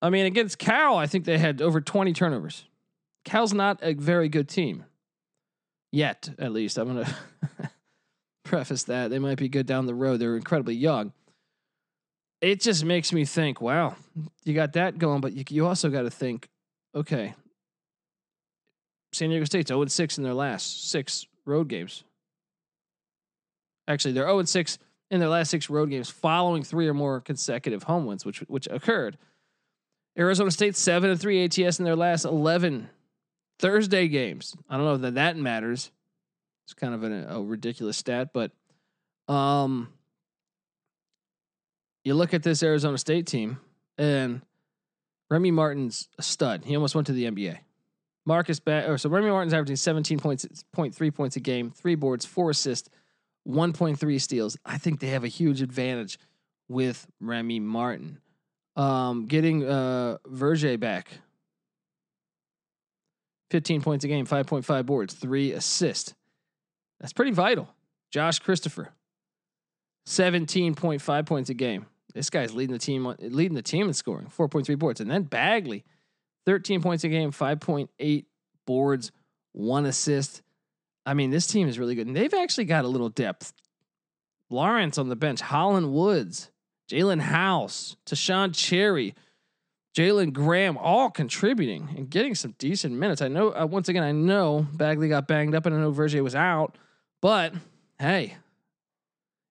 I 0.00 0.10
mean, 0.10 0.26
against 0.26 0.58
Cal, 0.58 0.96
I 0.96 1.06
think 1.06 1.24
they 1.24 1.38
had 1.38 1.62
over 1.62 1.80
20 1.80 2.12
turnovers. 2.12 2.64
Cal's 3.24 3.54
not 3.54 3.78
a 3.82 3.94
very 3.94 4.28
good 4.28 4.48
team 4.48 4.84
yet, 5.92 6.28
at 6.38 6.52
least. 6.52 6.76
I'm 6.76 6.92
going 6.92 7.04
to 7.60 7.70
preface 8.42 8.82
that. 8.84 9.10
They 9.10 9.20
might 9.20 9.38
be 9.38 9.48
good 9.48 9.66
down 9.66 9.86
the 9.86 9.94
road. 9.94 10.18
They're 10.18 10.36
incredibly 10.36 10.74
young. 10.74 11.12
It 12.40 12.60
just 12.60 12.84
makes 12.84 13.12
me 13.12 13.24
think, 13.24 13.60
wow, 13.60 13.94
you 14.44 14.54
got 14.54 14.72
that 14.72 14.98
going, 14.98 15.20
but 15.20 15.32
you, 15.32 15.44
you 15.48 15.66
also 15.66 15.88
got 15.88 16.02
to 16.02 16.10
think, 16.10 16.48
okay, 16.94 17.34
San 19.12 19.30
Diego 19.30 19.44
State's 19.44 19.68
0 19.68 19.84
6 19.84 20.18
in 20.18 20.24
their 20.24 20.34
last 20.34 20.90
six 20.90 21.26
road 21.44 21.68
games. 21.68 22.04
Actually, 23.88 24.12
they're 24.12 24.26
0 24.26 24.42
6 24.44 24.78
in 25.10 25.20
their 25.20 25.28
last 25.28 25.50
six 25.50 25.68
road 25.68 25.90
games 25.90 26.08
following 26.08 26.62
three 26.62 26.88
or 26.88 26.94
more 26.94 27.20
consecutive 27.20 27.82
home 27.82 28.06
wins, 28.06 28.24
which 28.24 28.40
which 28.40 28.66
occurred. 28.68 29.18
Arizona 30.18 30.50
State 30.50 30.76
7 30.76 31.10
and 31.10 31.20
3 31.20 31.44
ATS 31.44 31.78
in 31.78 31.84
their 31.84 31.96
last 31.96 32.24
11 32.24 32.88
Thursday 33.58 34.08
games. 34.08 34.54
I 34.68 34.76
don't 34.76 34.84
know 34.84 34.96
that 34.98 35.14
that 35.14 35.36
matters. 35.36 35.90
It's 36.66 36.74
kind 36.74 36.94
of 36.94 37.02
a, 37.04 37.36
a 37.36 37.42
ridiculous 37.42 37.96
stat, 37.96 38.30
but 38.32 38.52
um, 39.28 39.88
you 42.04 42.14
look 42.14 42.34
at 42.34 42.42
this 42.42 42.62
Arizona 42.62 42.98
State 42.98 43.26
team, 43.26 43.58
and 43.96 44.42
Remy 45.30 45.50
Martin's 45.50 46.08
a 46.18 46.22
stud. 46.22 46.64
He 46.64 46.74
almost 46.76 46.94
went 46.94 47.06
to 47.06 47.12
the 47.12 47.24
NBA. 47.24 47.58
Marcus 48.24 48.60
or 48.66 48.98
so 48.98 49.08
Remy 49.08 49.30
Martin's 49.30 49.54
averaging 49.54 49.76
17 49.76 50.18
points, 50.18 50.46
0.3 50.76 51.14
points 51.14 51.36
a 51.36 51.40
game, 51.40 51.70
three 51.70 51.94
boards, 51.94 52.24
four 52.24 52.50
assists, 52.50 52.88
1.3 53.48 54.20
steals. 54.20 54.56
I 54.64 54.78
think 54.78 55.00
they 55.00 55.08
have 55.08 55.24
a 55.24 55.28
huge 55.28 55.62
advantage 55.62 56.18
with 56.68 57.06
Remy 57.20 57.60
Martin. 57.60 58.18
Um, 58.74 59.26
getting 59.26 59.64
uh 59.64 60.16
Verge 60.26 60.80
back 60.80 61.08
15 63.50 63.82
points 63.82 64.02
a 64.04 64.08
game, 64.08 64.26
5.5 64.26 64.86
boards, 64.86 65.12
three 65.12 65.52
assists. 65.52 66.14
That's 67.00 67.12
pretty 67.12 67.32
vital. 67.32 67.68
Josh 68.10 68.38
Christopher, 68.38 68.88
17.5 70.08 71.26
points 71.26 71.50
a 71.50 71.54
game. 71.54 71.84
This 72.14 72.30
guy's 72.30 72.54
leading 72.54 72.72
the 72.72 72.78
team, 72.78 73.14
leading 73.18 73.54
the 73.54 73.62
team 73.62 73.88
in 73.88 73.94
scoring, 73.94 74.26
4.3 74.26 74.78
boards. 74.78 75.00
And 75.00 75.10
then 75.10 75.24
Bagley, 75.24 75.84
13 76.46 76.82
points 76.82 77.04
a 77.04 77.08
game, 77.08 77.32
5.8 77.32 78.24
boards, 78.66 79.12
one 79.52 79.86
assist. 79.86 80.42
I 81.04 81.14
mean, 81.14 81.30
this 81.30 81.46
team 81.46 81.68
is 81.68 81.78
really 81.78 81.94
good, 81.94 82.06
and 82.06 82.16
they've 82.16 82.34
actually 82.34 82.64
got 82.64 82.84
a 82.84 82.88
little 82.88 83.08
depth. 83.08 83.52
Lawrence 84.50 84.98
on 84.98 85.08
the 85.08 85.16
bench, 85.16 85.40
Holland 85.40 85.92
Woods, 85.92 86.50
Jalen 86.90 87.20
House, 87.20 87.96
Taeshon 88.06 88.54
Cherry, 88.54 89.14
Jalen 89.96 90.32
Graham, 90.32 90.76
all 90.76 91.10
contributing 91.10 91.88
and 91.96 92.08
getting 92.08 92.34
some 92.34 92.54
decent 92.58 92.94
minutes. 92.94 93.20
I 93.20 93.28
know, 93.28 93.48
uh, 93.54 93.66
once 93.66 93.88
again, 93.88 94.02
I 94.02 94.12
know 94.12 94.66
Bagley 94.72 95.08
got 95.08 95.28
banged 95.28 95.54
up 95.54 95.66
and 95.66 95.74
I 95.74 95.78
know 95.78 95.90
Verger 95.90 96.22
was 96.22 96.34
out, 96.34 96.76
but 97.20 97.54
hey, 97.98 98.36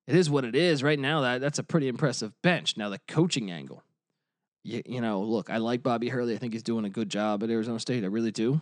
it 0.08 0.16
is 0.16 0.30
what 0.30 0.46
it 0.46 0.56
is. 0.56 0.84
Right 0.84 1.00
now, 1.00 1.22
that 1.22 1.42
that's 1.42 1.60
a 1.60 1.64
pretty 1.64 1.88
impressive 1.88 2.34
bench. 2.42 2.76
Now, 2.76 2.90
the 2.90 3.00
coaching 3.08 3.52
angle. 3.52 3.84
You, 4.64 4.82
you 4.86 5.02
know, 5.02 5.22
look, 5.22 5.50
I 5.50 5.58
like 5.58 5.84
Bobby 5.84 6.10
Hurley. 6.10 6.36
I 6.36 6.38
think 6.38 6.54
he's 6.54 6.64
doing 6.64 6.86
a 6.86 6.90
good 6.90 7.10
job 7.10 7.44
at 7.44 7.50
Arizona 7.50 7.80
State. 7.80 8.04
I 8.04 8.08
really 8.08 8.32
do. 8.32 8.62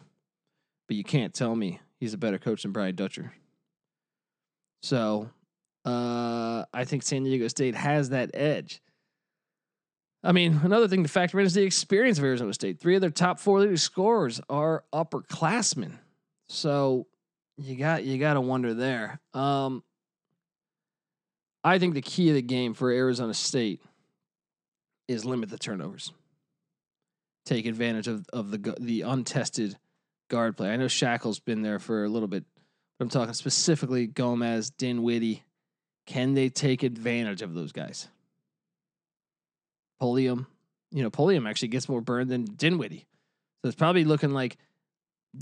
But 0.87 0.97
you 0.97 1.03
can't 1.03 1.33
tell 1.33 1.55
me 1.55 1.79
he's 1.99 2.13
a 2.13 2.17
better 2.17 2.37
coach 2.37 2.63
than 2.63 2.71
Brian 2.71 2.95
Dutcher. 2.95 3.33
So 4.81 5.29
uh, 5.85 6.63
I 6.73 6.85
think 6.85 7.03
San 7.03 7.23
Diego 7.23 7.47
State 7.47 7.75
has 7.75 8.09
that 8.09 8.31
edge. 8.33 8.81
I 10.23 10.31
mean, 10.31 10.59
another 10.63 10.87
thing 10.87 11.03
to 11.03 11.09
factor 11.09 11.39
in 11.39 11.45
is 11.45 11.53
the 11.53 11.63
experience 11.63 12.17
of 12.17 12.25
Arizona 12.25 12.53
State. 12.53 12.79
Three 12.79 12.95
of 12.95 13.01
their 13.01 13.09
top 13.09 13.39
four 13.39 13.59
leading 13.59 13.77
scorers 13.77 14.41
are 14.49 14.83
upperclassmen. 14.93 15.93
So 16.49 17.07
you 17.57 17.75
got 17.75 18.03
you 18.03 18.17
got 18.17 18.33
to 18.33 18.41
wonder 18.41 18.73
there. 18.73 19.19
Um, 19.33 19.83
I 21.63 21.79
think 21.79 21.93
the 21.93 22.01
key 22.01 22.29
of 22.29 22.35
the 22.35 22.41
game 22.41 22.73
for 22.73 22.91
Arizona 22.91 23.33
State 23.33 23.81
is 25.09 25.25
limit 25.25 25.49
the 25.49 25.57
turnovers. 25.57 26.13
Take 27.45 27.65
advantage 27.65 28.07
of 28.07 28.25
of 28.31 28.51
the 28.51 28.75
the 28.79 29.01
untested 29.01 29.77
guard 30.29 30.55
play. 30.55 30.69
I 30.69 30.77
know 30.77 30.85
Schakel's 30.85 31.39
been 31.39 31.63
there 31.63 31.79
for 31.79 32.05
a 32.05 32.09
little 32.09 32.27
bit, 32.27 32.45
but 32.97 33.05
I'm 33.05 33.09
talking 33.09 33.33
specifically 33.33 34.07
Gomez, 34.07 34.69
Dinwiddie. 34.69 35.43
Can 36.05 36.35
they 36.35 36.49
take 36.49 36.83
advantage 36.83 37.41
of 37.41 37.53
those 37.53 37.71
guys? 37.71 38.07
Pulliam, 39.99 40.47
you 40.91 41.03
know, 41.03 41.09
Pulliam 41.09 41.45
actually 41.45 41.67
gets 41.69 41.89
more 41.89 42.01
burned 42.01 42.29
than 42.29 42.45
Dinwiddie. 42.45 43.05
So 43.61 43.67
it's 43.67 43.75
probably 43.75 44.05
looking 44.05 44.31
like 44.31 44.57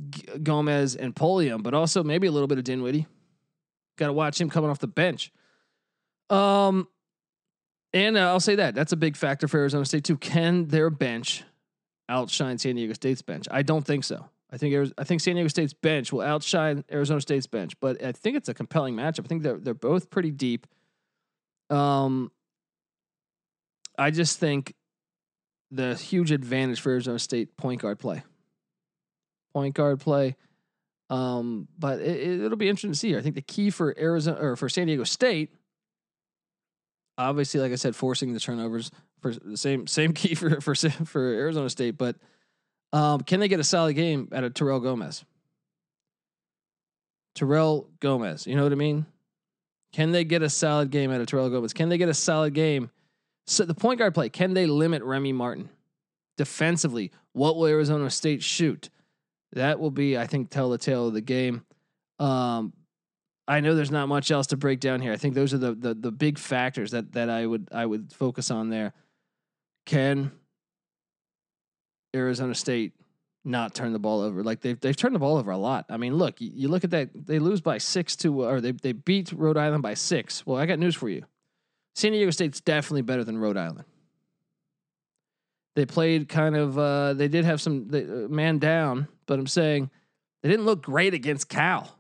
G- 0.10 0.40
Gomez 0.42 0.96
and 0.96 1.16
Pulliam, 1.16 1.62
but 1.62 1.74
also 1.74 2.04
maybe 2.04 2.28
a 2.28 2.32
little 2.32 2.48
bit 2.48 2.58
of 2.58 2.64
Dinwiddie. 2.64 3.06
Got 3.98 4.08
to 4.08 4.14
watch 4.14 4.42
him 4.42 4.50
coming 4.50 4.70
off 4.70 4.80
the 4.80 4.88
bench. 4.88 5.32
Um, 6.30 6.88
and 7.94 8.18
uh, 8.18 8.22
I'll 8.22 8.40
say 8.40 8.56
that 8.56 8.76
that's 8.76 8.92
a 8.92 8.98
big 8.98 9.16
factor 9.16 9.48
for 9.48 9.60
Arizona 9.60 9.86
State 9.86 10.04
too. 10.04 10.18
Can 10.18 10.68
their 10.68 10.90
bench 10.90 11.44
outshine 12.10 12.58
San 12.58 12.76
Diego 12.76 12.94
State's 12.94 13.22
bench? 13.22 13.48
I 13.52 13.62
don't 13.62 13.86
think 13.86 14.04
so. 14.04 14.26
I 14.52 14.58
think 14.58 14.94
I 14.98 15.04
think 15.04 15.22
San 15.22 15.36
Diego 15.36 15.50
State's 15.50 15.74
bench 15.74 16.14
will 16.14 16.22
outshine 16.22 16.86
Arizona 16.92 17.20
State's 17.20 17.48
bench, 17.48 17.78
but 17.80 18.04
I 18.04 18.14
think 18.14 18.38
it's 18.38 18.50
a 18.50 18.54
compelling 18.54 18.96
matchup. 18.96 19.26
I 19.26 19.28
think 19.28 19.44
they're 19.44 19.58
they're 19.58 19.74
both 19.74 20.10
pretty 20.10 20.32
deep. 20.32 20.68
Um, 21.70 22.32
I 23.98 24.12
just 24.12 24.40
think 24.40 24.74
the 25.72 25.96
huge 25.96 26.32
advantage 26.32 26.80
for 26.80 26.92
Arizona 26.92 27.20
State 27.20 27.58
point 27.58 27.82
guard 27.82 28.00
play. 28.00 28.24
Point 29.54 29.76
guard 29.76 30.00
play. 30.00 30.36
Um, 31.10 31.68
but 31.78 32.00
it, 32.00 32.42
will 32.42 32.56
be 32.58 32.70
interesting 32.70 32.92
to 32.92 32.98
see. 32.98 33.10
Here. 33.10 33.20
I 33.20 33.22
think 33.22 33.36
the 33.36 33.42
key 33.42 33.70
for 33.70 33.94
Arizona 33.98 34.40
or 34.40 34.56
for 34.56 34.70
San 34.70 34.88
Diego 34.88 35.04
State, 35.04 35.54
obviously, 37.18 37.60
like 37.60 37.72
I 37.72 37.76
said, 37.76 37.96
forcing 37.96 38.34
the 38.34 38.40
turnovers 38.40 38.92
for 39.22 39.34
the 39.34 39.58
same 39.58 39.88
same 39.88 40.14
key 40.14 40.36
for 40.36 40.62
for 40.62 40.76
for 40.76 41.22
Arizona 41.22 41.70
State, 41.70 41.98
but 41.98 42.16
um, 42.94 43.22
can 43.22 43.40
they 43.40 43.48
get 43.48 43.60
a 43.60 43.64
solid 43.64 43.94
game 43.94 44.30
out 44.34 44.44
of 44.44 44.54
Terrell 44.54 44.80
Gomez? 44.80 45.26
Terrell 47.36 47.90
Gomez, 48.00 48.48
you 48.48 48.56
know 48.56 48.64
what 48.64 48.72
I 48.72 48.76
mean? 48.76 49.06
Can 49.94 50.12
they 50.12 50.24
get 50.24 50.42
a 50.42 50.50
solid 50.50 50.90
game 50.90 51.12
out 51.12 51.22
of 51.22 51.28
Terrell 51.28 51.50
Gomez? 51.50 51.74
Can 51.74 51.90
they 51.90 51.98
get 51.98 52.10
a 52.10 52.14
solid 52.14 52.54
game? 52.54 52.90
So 53.46 53.64
the 53.64 53.74
point 53.74 54.00
guard 54.00 54.14
play, 54.14 54.30
can 54.30 54.54
they 54.54 54.66
limit 54.66 55.04
Remy 55.04 55.34
Martin? 55.34 55.70
Defensively, 56.38 57.12
what 57.34 57.56
will 57.56 57.68
Arizona 57.68 58.10
State 58.10 58.44
shoot? 58.44 58.90
That 59.54 59.80
will 59.80 59.92
be, 59.92 60.18
I 60.18 60.28
think, 60.28 60.50
tell 60.50 60.70
the 60.70 60.78
tale 60.78 61.08
of 61.08 61.14
the 61.14 61.22
game. 61.22 61.64
Um, 62.20 62.74
I 63.48 63.62
know 63.62 63.76
there's 63.76 63.92
not 63.92 64.08
much 64.08 64.30
else 64.30 64.48
to 64.48 64.58
break 64.58 64.80
down 64.80 65.02
here. 65.02 65.14
I 65.14 65.18
think 65.18 65.34
those 65.34 65.54
are 65.54 65.58
the 65.58 65.74
the, 65.74 65.94
the 65.94 66.12
big 66.12 66.38
factors 66.38 66.92
that 66.92 67.14
that 67.14 67.30
I 67.30 67.46
would 67.46 67.70
I 67.72 67.86
would 67.86 68.12
focus 68.14 68.52
on 68.52 68.70
there. 68.70 68.94
Can 69.86 70.32
Arizona 72.16 72.56
State 72.56 72.94
not 73.48 73.74
turn 73.74 73.94
the 73.94 74.00
ball 74.00 74.22
over. 74.22 74.44
Like 74.44 74.62
they've 74.62 74.80
they've 74.80 74.96
turned 74.96 75.16
the 75.16 75.20
ball 75.20 75.38
over 75.38 75.52
a 75.52 75.58
lot. 75.58 75.86
I 75.90 75.98
mean, 75.98 76.16
look, 76.16 76.42
you, 76.42 76.52
you, 76.54 76.68
look 76.68 76.84
at 76.84 76.92
that. 76.92 77.10
They 77.14 77.40
lose 77.40 77.62
by 77.62 77.78
six 77.78 78.16
to, 78.18 78.44
or 78.44 78.62
they 78.62 78.72
they 78.74 78.92
beat 78.92 79.32
Rhode 79.32 79.58
Island 79.58 79.82
by 79.82 79.94
six. 79.94 80.46
Well, 80.46 80.60
I 80.60 80.66
got 80.66 80.80
news 80.80 80.96
for 80.96 81.10
you. 81.10 81.24
San 81.96 82.12
Diego 82.12 82.30
State's 82.32 82.62
definitely 82.62 83.02
better 83.02 83.24
than 83.24 83.38
Rhode 83.38 83.58
Island. 83.58 83.86
They 85.76 85.86
played 85.86 86.28
kind 86.30 86.56
of. 86.56 86.78
Uh, 86.78 87.14
they 87.14 87.28
did 87.28 87.46
have 87.46 87.62
some 87.62 87.88
they, 87.88 88.04
uh, 88.04 88.28
man 88.28 88.60
down, 88.60 89.08
but 89.26 89.40
I'm 89.40 89.48
saying 89.48 89.90
they 90.44 90.50
didn't 90.50 90.66
look 90.66 90.84
great 90.84 91.14
against 91.14 91.50
Cal. 91.50 91.97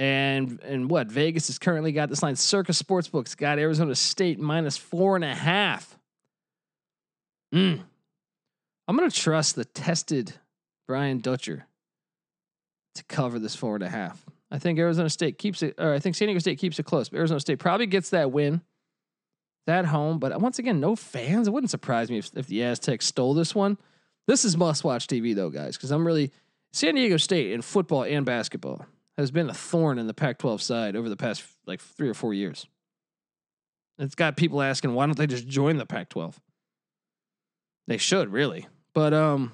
And 0.00 0.60
and 0.62 0.90
what 0.90 1.08
Vegas 1.08 1.48
has 1.48 1.58
currently 1.58 1.92
got 1.92 2.08
this 2.08 2.22
line. 2.22 2.34
Circa 2.34 2.72
Sportsbooks 2.72 3.36
got 3.36 3.58
Arizona 3.58 3.94
State 3.94 4.40
minus 4.40 4.78
four 4.78 5.14
and 5.14 5.24
a 5.26 5.34
half. 5.34 5.98
Mm. 7.54 7.82
I'm 8.88 8.98
to 8.98 9.10
trust 9.10 9.56
the 9.56 9.66
tested 9.66 10.32
Brian 10.88 11.18
Dutcher 11.20 11.66
to 12.94 13.04
cover 13.04 13.38
this 13.38 13.54
four 13.54 13.74
and 13.74 13.84
a 13.84 13.90
half. 13.90 14.24
I 14.50 14.58
think 14.58 14.78
Arizona 14.78 15.10
State 15.10 15.36
keeps 15.36 15.62
it, 15.62 15.74
or 15.76 15.92
I 15.92 15.98
think 15.98 16.16
San 16.16 16.28
Diego 16.28 16.40
State 16.40 16.58
keeps 16.58 16.78
it 16.78 16.84
close. 16.84 17.10
But 17.10 17.18
Arizona 17.18 17.40
State 17.40 17.58
probably 17.58 17.86
gets 17.86 18.08
that 18.08 18.32
win, 18.32 18.62
that 19.66 19.84
home. 19.84 20.18
But 20.18 20.40
once 20.40 20.58
again, 20.58 20.80
no 20.80 20.96
fans. 20.96 21.46
It 21.46 21.50
wouldn't 21.50 21.70
surprise 21.70 22.10
me 22.10 22.16
if, 22.16 22.30
if 22.34 22.46
the 22.46 22.62
Aztecs 22.62 23.04
stole 23.04 23.34
this 23.34 23.54
one. 23.54 23.76
This 24.26 24.46
is 24.46 24.56
must 24.56 24.82
watch 24.82 25.06
TV 25.08 25.34
though, 25.34 25.50
guys, 25.50 25.76
because 25.76 25.90
I'm 25.90 26.06
really 26.06 26.32
San 26.72 26.94
Diego 26.94 27.18
State 27.18 27.52
in 27.52 27.60
football 27.60 28.04
and 28.04 28.24
basketball 28.24 28.86
has 29.20 29.30
been 29.30 29.50
a 29.50 29.54
thorn 29.54 29.98
in 29.98 30.06
the 30.06 30.14
Pac-12 30.14 30.60
side 30.60 30.96
over 30.96 31.08
the 31.08 31.16
past 31.16 31.44
like 31.66 31.80
three 31.80 32.08
or 32.08 32.14
four 32.14 32.34
years. 32.34 32.66
It's 33.98 34.14
got 34.14 34.36
people 34.36 34.62
asking, 34.62 34.94
why 34.94 35.06
don't 35.06 35.18
they 35.18 35.26
just 35.26 35.46
join 35.46 35.76
the 35.76 35.86
Pac-12? 35.86 36.34
They 37.86 37.98
should 37.98 38.32
really. 38.32 38.66
But 38.94 39.12
um, 39.12 39.52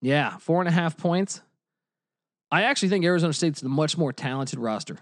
yeah, 0.00 0.38
four 0.38 0.60
and 0.60 0.68
a 0.68 0.72
half 0.72 0.96
points. 0.96 1.42
I 2.50 2.62
actually 2.62 2.88
think 2.88 3.04
Arizona 3.04 3.32
State's 3.32 3.60
the 3.60 3.68
much 3.68 3.98
more 3.98 4.12
talented 4.12 4.58
roster. 4.58 4.96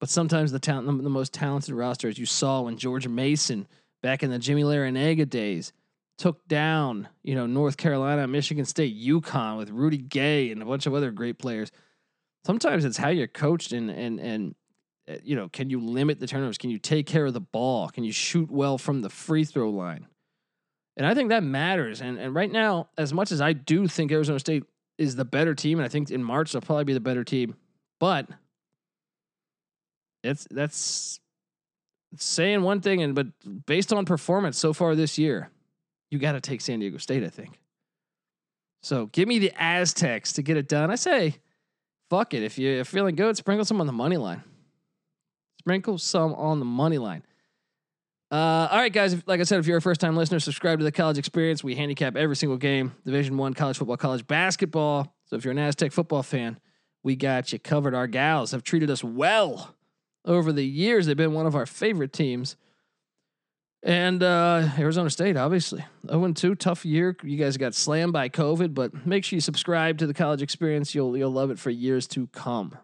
But 0.00 0.08
sometimes 0.08 0.50
the 0.50 0.58
talent, 0.58 1.02
the 1.02 1.10
most 1.10 1.32
talented 1.32 1.74
roster, 1.74 2.08
as 2.08 2.18
you 2.18 2.26
saw 2.26 2.62
when 2.62 2.76
George 2.76 3.06
Mason 3.06 3.68
back 4.02 4.24
in 4.24 4.30
the 4.30 4.38
Jimmy 4.38 4.64
Larrañaga 4.64 5.28
days 5.28 5.72
took 6.18 6.46
down, 6.46 7.08
you 7.22 7.34
know, 7.34 7.46
North 7.46 7.76
Carolina, 7.76 8.26
Michigan 8.26 8.64
State, 8.64 8.96
UConn 8.96 9.58
with 9.58 9.70
Rudy 9.70 9.98
Gay 9.98 10.50
and 10.50 10.62
a 10.62 10.64
bunch 10.64 10.86
of 10.86 10.94
other 10.94 11.10
great 11.10 11.38
players. 11.38 11.70
Sometimes 12.44 12.84
it's 12.84 12.96
how 12.96 13.08
you're 13.08 13.26
coached 13.26 13.72
and 13.72 13.90
and 13.90 14.20
and 14.20 14.54
uh, 15.08 15.14
you 15.24 15.34
know, 15.34 15.48
can 15.48 15.68
you 15.68 15.80
limit 15.80 16.20
the 16.20 16.26
turnovers? 16.26 16.58
Can 16.58 16.70
you 16.70 16.78
take 16.78 17.06
care 17.06 17.26
of 17.26 17.34
the 17.34 17.40
ball? 17.40 17.88
Can 17.88 18.04
you 18.04 18.12
shoot 18.12 18.50
well 18.50 18.78
from 18.78 19.02
the 19.02 19.10
free 19.10 19.44
throw 19.44 19.70
line? 19.70 20.06
And 20.96 21.06
I 21.06 21.14
think 21.14 21.30
that 21.30 21.42
matters. 21.42 22.00
And 22.00 22.18
and 22.18 22.34
right 22.34 22.50
now, 22.50 22.88
as 22.96 23.12
much 23.12 23.32
as 23.32 23.40
I 23.40 23.52
do 23.52 23.88
think 23.88 24.12
Arizona 24.12 24.38
State 24.38 24.64
is 24.98 25.16
the 25.16 25.24
better 25.24 25.54
team, 25.54 25.78
and 25.78 25.86
I 25.86 25.88
think 25.88 26.10
in 26.10 26.22
March 26.22 26.52
they'll 26.52 26.60
probably 26.60 26.84
be 26.84 26.92
the 26.92 27.00
better 27.00 27.24
team, 27.24 27.56
but 27.98 28.28
it's 30.22 30.46
that's 30.50 31.20
saying 32.16 32.62
one 32.62 32.80
thing, 32.80 33.02
and 33.02 33.14
but 33.14 33.26
based 33.66 33.92
on 33.92 34.04
performance 34.04 34.58
so 34.58 34.72
far 34.72 34.94
this 34.94 35.18
year, 35.18 35.50
you 36.12 36.18
got 36.18 36.32
to 36.32 36.40
take 36.40 36.60
San 36.60 36.78
Diego 36.80 36.98
State. 36.98 37.24
I 37.24 37.28
think. 37.28 37.58
So 38.82 39.06
give 39.06 39.26
me 39.28 39.38
the 39.38 39.52
Aztecs 39.56 40.34
to 40.34 40.42
get 40.42 40.56
it 40.56 40.68
done. 40.68 40.90
I 40.90 40.96
say, 40.96 41.36
fuck 42.10 42.34
it. 42.34 42.42
If 42.42 42.58
you're 42.58 42.84
feeling 42.84 43.14
good, 43.14 43.36
sprinkle 43.36 43.64
some 43.64 43.80
on 43.80 43.86
the 43.86 43.92
money 43.92 44.16
line. 44.16 44.42
Sprinkle 45.60 45.98
some 45.98 46.34
on 46.34 46.58
the 46.58 46.64
money 46.64 46.98
line. 46.98 47.22
Uh, 48.30 48.68
all 48.70 48.78
right, 48.78 48.92
guys. 48.92 49.16
Like 49.26 49.40
I 49.40 49.44
said, 49.44 49.60
if 49.60 49.66
you're 49.66 49.76
a 49.76 49.82
first 49.82 50.00
time 50.00 50.16
listener, 50.16 50.40
subscribe 50.40 50.78
to 50.78 50.84
the 50.84 50.92
College 50.92 51.18
Experience. 51.18 51.62
We 51.62 51.74
handicap 51.76 52.16
every 52.16 52.34
single 52.34 52.58
game, 52.58 52.92
Division 53.04 53.36
One, 53.36 53.54
college 53.54 53.78
football, 53.78 53.96
college 53.96 54.26
basketball. 54.26 55.14
So 55.26 55.36
if 55.36 55.44
you're 55.44 55.52
an 55.52 55.58
Aztec 55.58 55.92
football 55.92 56.22
fan, 56.22 56.58
we 57.02 57.14
got 57.14 57.52
you 57.52 57.58
covered. 57.58 57.94
Our 57.94 58.06
gals 58.06 58.50
have 58.50 58.62
treated 58.62 58.90
us 58.90 59.04
well 59.04 59.76
over 60.24 60.52
the 60.52 60.64
years. 60.64 61.06
They've 61.06 61.16
been 61.16 61.34
one 61.34 61.46
of 61.46 61.54
our 61.54 61.66
favorite 61.66 62.12
teams. 62.12 62.56
And 63.84 64.22
uh, 64.22 64.68
Arizona 64.78 65.10
State, 65.10 65.36
obviously, 65.36 65.84
0 66.08 66.32
2, 66.32 66.54
tough 66.54 66.84
year. 66.84 67.16
You 67.22 67.36
guys 67.36 67.56
got 67.56 67.74
slammed 67.74 68.12
by 68.12 68.28
COVID, 68.28 68.74
but 68.74 69.06
make 69.06 69.24
sure 69.24 69.36
you 69.36 69.40
subscribe 69.40 69.98
to 69.98 70.06
the 70.06 70.14
College 70.14 70.40
Experience. 70.40 70.94
You'll 70.94 71.16
you'll 71.16 71.32
love 71.32 71.50
it 71.50 71.58
for 71.58 71.70
years 71.70 72.06
to 72.08 72.28
come, 72.28 72.76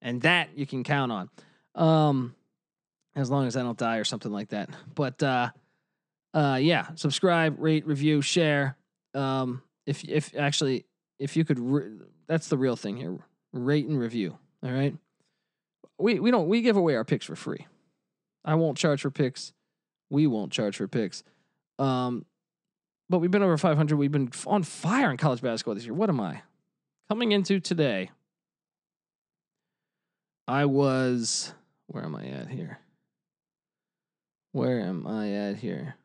and 0.00 0.22
that 0.22 0.50
you 0.56 0.64
can 0.64 0.84
count 0.84 1.10
on. 1.10 1.30
Um, 1.74 2.36
as 3.16 3.30
long 3.30 3.46
as 3.46 3.56
I 3.56 3.62
don't 3.62 3.78
die 3.78 3.96
or 3.96 4.04
something 4.04 4.30
like 4.30 4.50
that. 4.50 4.70
But 4.94 5.20
uh, 5.22 5.50
uh, 6.32 6.58
yeah, 6.60 6.88
subscribe, 6.94 7.56
rate, 7.58 7.86
review, 7.86 8.22
share. 8.22 8.76
Um, 9.14 9.62
if 9.86 10.04
if 10.04 10.36
actually 10.36 10.84
if 11.18 11.36
you 11.36 11.44
could, 11.44 11.58
re- 11.58 11.98
that's 12.28 12.48
the 12.48 12.58
real 12.58 12.76
thing 12.76 12.96
here. 12.96 13.18
Rate 13.52 13.86
and 13.86 13.98
review. 13.98 14.38
All 14.62 14.70
right. 14.70 14.94
We 15.98 16.20
we 16.20 16.30
don't 16.30 16.48
we 16.48 16.60
give 16.60 16.76
away 16.76 16.94
our 16.94 17.04
picks 17.04 17.24
for 17.24 17.34
free. 17.36 17.66
I 18.44 18.54
won't 18.54 18.78
charge 18.78 19.00
for 19.00 19.10
picks. 19.10 19.52
We 20.10 20.26
won't 20.26 20.52
charge 20.52 20.76
for 20.76 20.88
picks. 20.88 21.22
Um, 21.78 22.24
but 23.08 23.18
we've 23.18 23.30
been 23.30 23.42
over 23.42 23.56
500. 23.56 23.96
We've 23.96 24.10
been 24.10 24.30
on 24.46 24.62
fire 24.62 25.10
in 25.10 25.16
college 25.16 25.40
basketball 25.40 25.74
this 25.74 25.84
year. 25.84 25.94
What 25.94 26.08
am 26.08 26.20
I 26.20 26.42
coming 27.08 27.32
into 27.32 27.60
today? 27.60 28.10
I 30.48 30.64
was. 30.64 31.52
Where 31.88 32.04
am 32.04 32.16
I 32.16 32.26
at 32.26 32.48
here? 32.48 32.80
Where 34.52 34.80
am 34.80 35.06
I 35.06 35.30
at 35.32 35.56
here? 35.56 35.96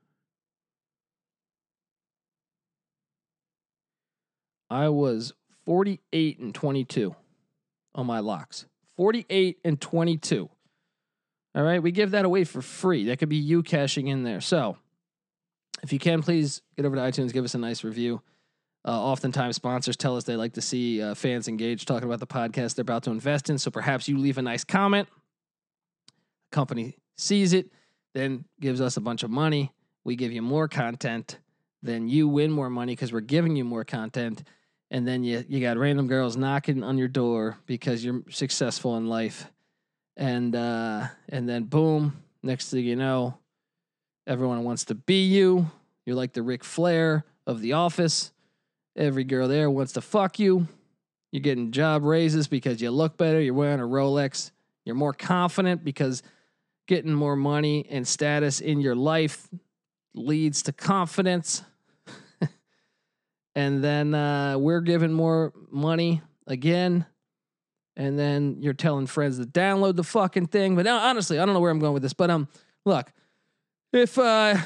I 4.69 4.89
was 4.89 5.33
48 5.65 6.39
and 6.39 6.55
22 6.55 7.15
on 7.95 8.05
my 8.05 8.19
locks. 8.19 8.65
48 8.95 9.59
and 9.65 9.81
22. 9.81 10.49
All 11.53 11.63
right, 11.63 11.81
we 11.81 11.91
give 11.91 12.11
that 12.11 12.25
away 12.25 12.43
for 12.43 12.61
free. 12.61 13.05
That 13.05 13.19
could 13.19 13.29
be 13.29 13.37
you 13.37 13.63
cashing 13.63 14.07
in 14.07 14.23
there. 14.23 14.41
So, 14.41 14.77
if 15.83 15.91
you 15.91 15.99
can, 15.99 16.21
please 16.21 16.61
get 16.77 16.85
over 16.85 16.95
to 16.95 17.01
iTunes, 17.01 17.33
give 17.33 17.43
us 17.43 17.55
a 17.55 17.57
nice 17.57 17.83
review. 17.83 18.21
Uh, 18.85 18.91
oftentimes, 18.91 19.55
sponsors 19.57 19.97
tell 19.97 20.17
us 20.17 20.23
they 20.23 20.35
like 20.35 20.53
to 20.53 20.61
see 20.61 21.01
uh, 21.01 21.13
fans 21.13 21.47
engaged 21.47 21.87
talking 21.87 22.07
about 22.07 22.19
the 22.19 22.27
podcast 22.27 22.75
they're 22.75 22.83
about 22.83 23.03
to 23.03 23.11
invest 23.11 23.49
in. 23.49 23.57
So 23.57 23.69
perhaps 23.69 24.07
you 24.07 24.17
leave 24.17 24.37
a 24.37 24.41
nice 24.41 24.63
comment. 24.63 25.07
Company 26.51 26.97
sees 27.15 27.53
it, 27.53 27.71
then 28.13 28.45
gives 28.59 28.81
us 28.81 28.97
a 28.97 29.01
bunch 29.01 29.23
of 29.23 29.29
money. 29.29 29.71
We 30.03 30.15
give 30.15 30.31
you 30.31 30.41
more 30.41 30.67
content. 30.67 31.37
Then 31.83 32.07
you 32.07 32.27
win 32.27 32.51
more 32.51 32.69
money 32.69 32.93
because 32.93 33.13
we're 33.13 33.21
giving 33.21 33.55
you 33.55 33.63
more 33.63 33.83
content 33.83 34.43
and 34.91 35.07
then 35.07 35.23
you 35.23 35.43
you 35.47 35.61
got 35.61 35.77
random 35.77 36.07
girls 36.07 36.37
knocking 36.37 36.83
on 36.83 36.97
your 36.97 37.07
door 37.07 37.57
because 37.65 38.03
you're 38.05 38.21
successful 38.29 38.97
in 38.97 39.07
life, 39.07 39.49
and 40.17 40.55
uh, 40.55 41.07
and 41.29 41.47
then 41.47 41.63
boom, 41.63 42.21
next 42.43 42.69
thing 42.69 42.85
you 42.85 42.95
know, 42.95 43.37
everyone 44.27 44.63
wants 44.63 44.85
to 44.85 44.95
be 44.95 45.25
you. 45.25 45.69
You're 46.05 46.15
like 46.15 46.33
the 46.33 46.43
Ric 46.43 46.63
Flair 46.63 47.25
of 47.45 47.61
the 47.61 47.73
office. 47.73 48.31
Every 48.95 49.23
girl 49.23 49.47
there 49.47 49.69
wants 49.69 49.93
to 49.93 50.01
fuck 50.01 50.39
you. 50.39 50.67
You're 51.31 51.41
getting 51.41 51.71
job 51.71 52.03
raises 52.03 52.47
because 52.47 52.81
you 52.81 52.91
look 52.91 53.17
better. 53.17 53.39
You're 53.39 53.53
wearing 53.53 53.79
a 53.79 53.83
Rolex. 53.83 54.51
You're 54.83 54.95
more 54.95 55.13
confident 55.13 55.83
because 55.83 56.23
getting 56.87 57.13
more 57.13 57.35
money 57.35 57.85
and 57.89 58.05
status 58.07 58.59
in 58.59 58.81
your 58.81 58.95
life 58.95 59.47
leads 60.13 60.63
to 60.63 60.73
confidence 60.73 61.63
and 63.55 63.83
then 63.83 64.13
uh, 64.13 64.57
we're 64.57 64.81
giving 64.81 65.13
more 65.13 65.53
money 65.69 66.21
again. 66.47 67.05
And 67.97 68.17
then 68.17 68.57
you're 68.59 68.73
telling 68.73 69.05
friends 69.05 69.37
to 69.37 69.45
download 69.45 69.95
the 69.95 70.03
fucking 70.03 70.47
thing. 70.47 70.75
But 70.75 70.87
honestly, 70.87 71.39
I 71.39 71.45
don't 71.45 71.53
know 71.53 71.59
where 71.59 71.71
I'm 71.71 71.79
going 71.79 71.93
with 71.93 72.03
this. 72.03 72.13
But 72.13 72.29
um, 72.29 72.47
look, 72.85 73.11
if 73.91 74.17
uh, 74.17 74.57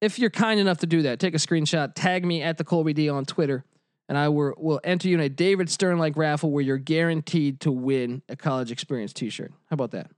if 0.00 0.18
you're 0.18 0.30
kind 0.30 0.60
enough 0.60 0.78
to 0.78 0.86
do 0.86 1.02
that, 1.02 1.18
take 1.20 1.34
a 1.34 1.38
screenshot, 1.38 1.92
tag 1.94 2.24
me 2.24 2.42
at 2.42 2.56
the 2.56 2.64
Colby 2.64 2.92
D 2.92 3.08
on 3.08 3.24
Twitter, 3.24 3.64
and 4.08 4.16
I 4.16 4.28
will, 4.28 4.54
will 4.56 4.80
enter 4.82 5.08
you 5.08 5.14
in 5.14 5.20
a 5.20 5.28
David 5.28 5.68
Stern 5.68 5.98
like 5.98 6.16
raffle 6.16 6.50
where 6.50 6.62
you're 6.62 6.78
guaranteed 6.78 7.60
to 7.60 7.72
win 7.72 8.22
a 8.28 8.36
college 8.36 8.70
experience 8.70 9.12
T-shirt. 9.12 9.52
How 9.68 9.74
about 9.74 9.90
that? 9.92 10.10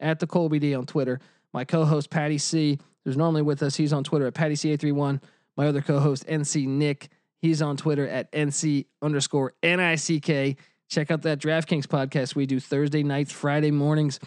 At 0.00 0.20
the 0.20 0.26
Colby 0.26 0.58
D 0.58 0.74
on 0.74 0.86
Twitter. 0.86 1.20
My 1.52 1.64
co-host 1.64 2.10
Patty 2.10 2.38
C, 2.38 2.78
who's 3.04 3.16
normally 3.16 3.42
with 3.42 3.62
us, 3.62 3.76
he's 3.76 3.92
on 3.92 4.04
Twitter 4.04 4.26
at 4.26 4.34
Patty 4.34 4.54
C831. 4.54 5.20
My 5.56 5.66
other 5.66 5.82
co-host, 5.82 6.26
NC 6.26 6.66
Nick, 6.66 7.10
he's 7.42 7.60
on 7.60 7.76
Twitter 7.76 8.08
at 8.08 8.32
NC 8.32 8.86
underscore 9.02 9.52
N-I-C-K. 9.62 10.56
Check 10.92 11.10
out 11.10 11.22
that 11.22 11.38
DraftKings 11.38 11.86
podcast 11.86 12.34
we 12.34 12.44
do 12.44 12.60
Thursday 12.60 13.02
nights, 13.02 13.32
Friday 13.32 13.70
mornings. 13.70 14.20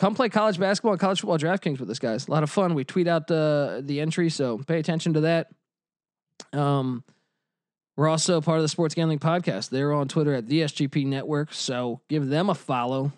Come 0.00 0.14
play 0.14 0.30
college 0.30 0.58
basketball 0.58 0.92
and 0.92 1.00
college 1.00 1.20
football 1.20 1.36
DraftKings 1.36 1.78
with 1.78 1.90
us, 1.90 1.98
guys. 1.98 2.28
A 2.28 2.30
lot 2.30 2.42
of 2.42 2.48
fun. 2.48 2.72
We 2.72 2.82
tweet 2.82 3.06
out 3.06 3.26
the 3.26 3.82
the 3.84 4.00
entry, 4.00 4.30
so 4.30 4.56
pay 4.56 4.78
attention 4.78 5.12
to 5.12 5.20
that. 5.20 5.50
Um, 6.54 7.04
we're 7.94 8.08
also 8.08 8.40
part 8.40 8.56
of 8.56 8.62
the 8.62 8.70
Sports 8.70 8.94
Gambling 8.94 9.18
Podcast. 9.18 9.68
They're 9.68 9.92
on 9.92 10.08
Twitter 10.08 10.32
at 10.32 10.46
the 10.46 10.62
SGP 10.62 11.04
Network, 11.04 11.52
so 11.52 12.00
give 12.08 12.26
them 12.26 12.48
a 12.48 12.54
follow. 12.54 13.12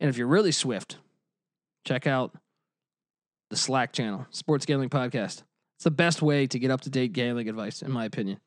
And 0.00 0.10
if 0.10 0.18
you're 0.18 0.26
really 0.26 0.50
swift, 0.50 0.98
check 1.86 2.08
out 2.08 2.34
the 3.50 3.56
Slack 3.56 3.92
channel, 3.92 4.26
Sports 4.30 4.66
Gambling 4.66 4.90
Podcast. 4.90 5.44
It's 5.76 5.84
the 5.84 5.92
best 5.92 6.22
way 6.22 6.48
to 6.48 6.58
get 6.58 6.72
up 6.72 6.80
to 6.80 6.90
date 6.90 7.12
gambling 7.12 7.48
advice, 7.48 7.82
in 7.82 7.92
my 7.92 8.04
opinion. 8.04 8.40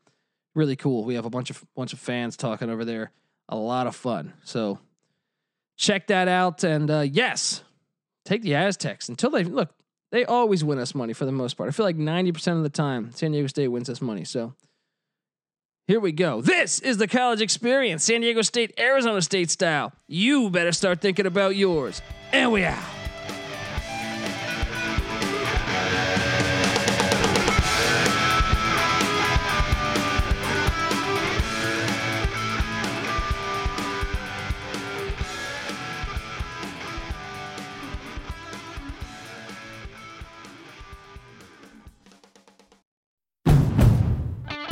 Really 0.53 0.75
cool. 0.75 1.05
We 1.05 1.15
have 1.15 1.25
a 1.25 1.29
bunch 1.29 1.49
of 1.49 1.63
bunch 1.77 1.93
of 1.93 1.99
fans 1.99 2.35
talking 2.35 2.69
over 2.69 2.83
there. 2.83 3.13
A 3.49 3.55
lot 3.55 3.87
of 3.87 3.95
fun. 3.95 4.33
So 4.43 4.79
check 5.77 6.07
that 6.07 6.27
out. 6.27 6.63
And 6.63 6.89
uh, 6.89 7.01
yes, 7.01 7.63
take 8.25 8.41
the 8.41 8.55
Aztecs 8.55 9.09
until 9.09 9.29
they 9.29 9.43
look. 9.43 9.73
They 10.11 10.25
always 10.25 10.63
win 10.63 10.79
us 10.79 10.93
money 10.93 11.13
for 11.13 11.25
the 11.25 11.31
most 11.31 11.55
part. 11.55 11.67
I 11.67 11.71
feel 11.71 11.85
like 11.85 11.95
ninety 11.95 12.31
percent 12.31 12.57
of 12.57 12.63
the 12.63 12.69
time, 12.69 13.11
San 13.13 13.31
Diego 13.31 13.47
State 13.47 13.67
wins 13.67 13.89
us 13.89 14.01
money. 14.01 14.23
So 14.23 14.53
here 15.87 15.99
we 15.99 16.11
go. 16.11 16.41
This 16.41 16.79
is 16.79 16.97
the 16.97 17.07
college 17.07 17.41
experience, 17.41 18.03
San 18.05 18.21
Diego 18.21 18.41
State, 18.43 18.73
Arizona 18.79 19.21
State 19.21 19.49
style. 19.49 19.91
You 20.07 20.49
better 20.49 20.71
start 20.71 21.01
thinking 21.01 21.25
about 21.25 21.55
yours. 21.55 22.01
And 22.31 22.51
we 22.51 22.63
out. 22.63 23.02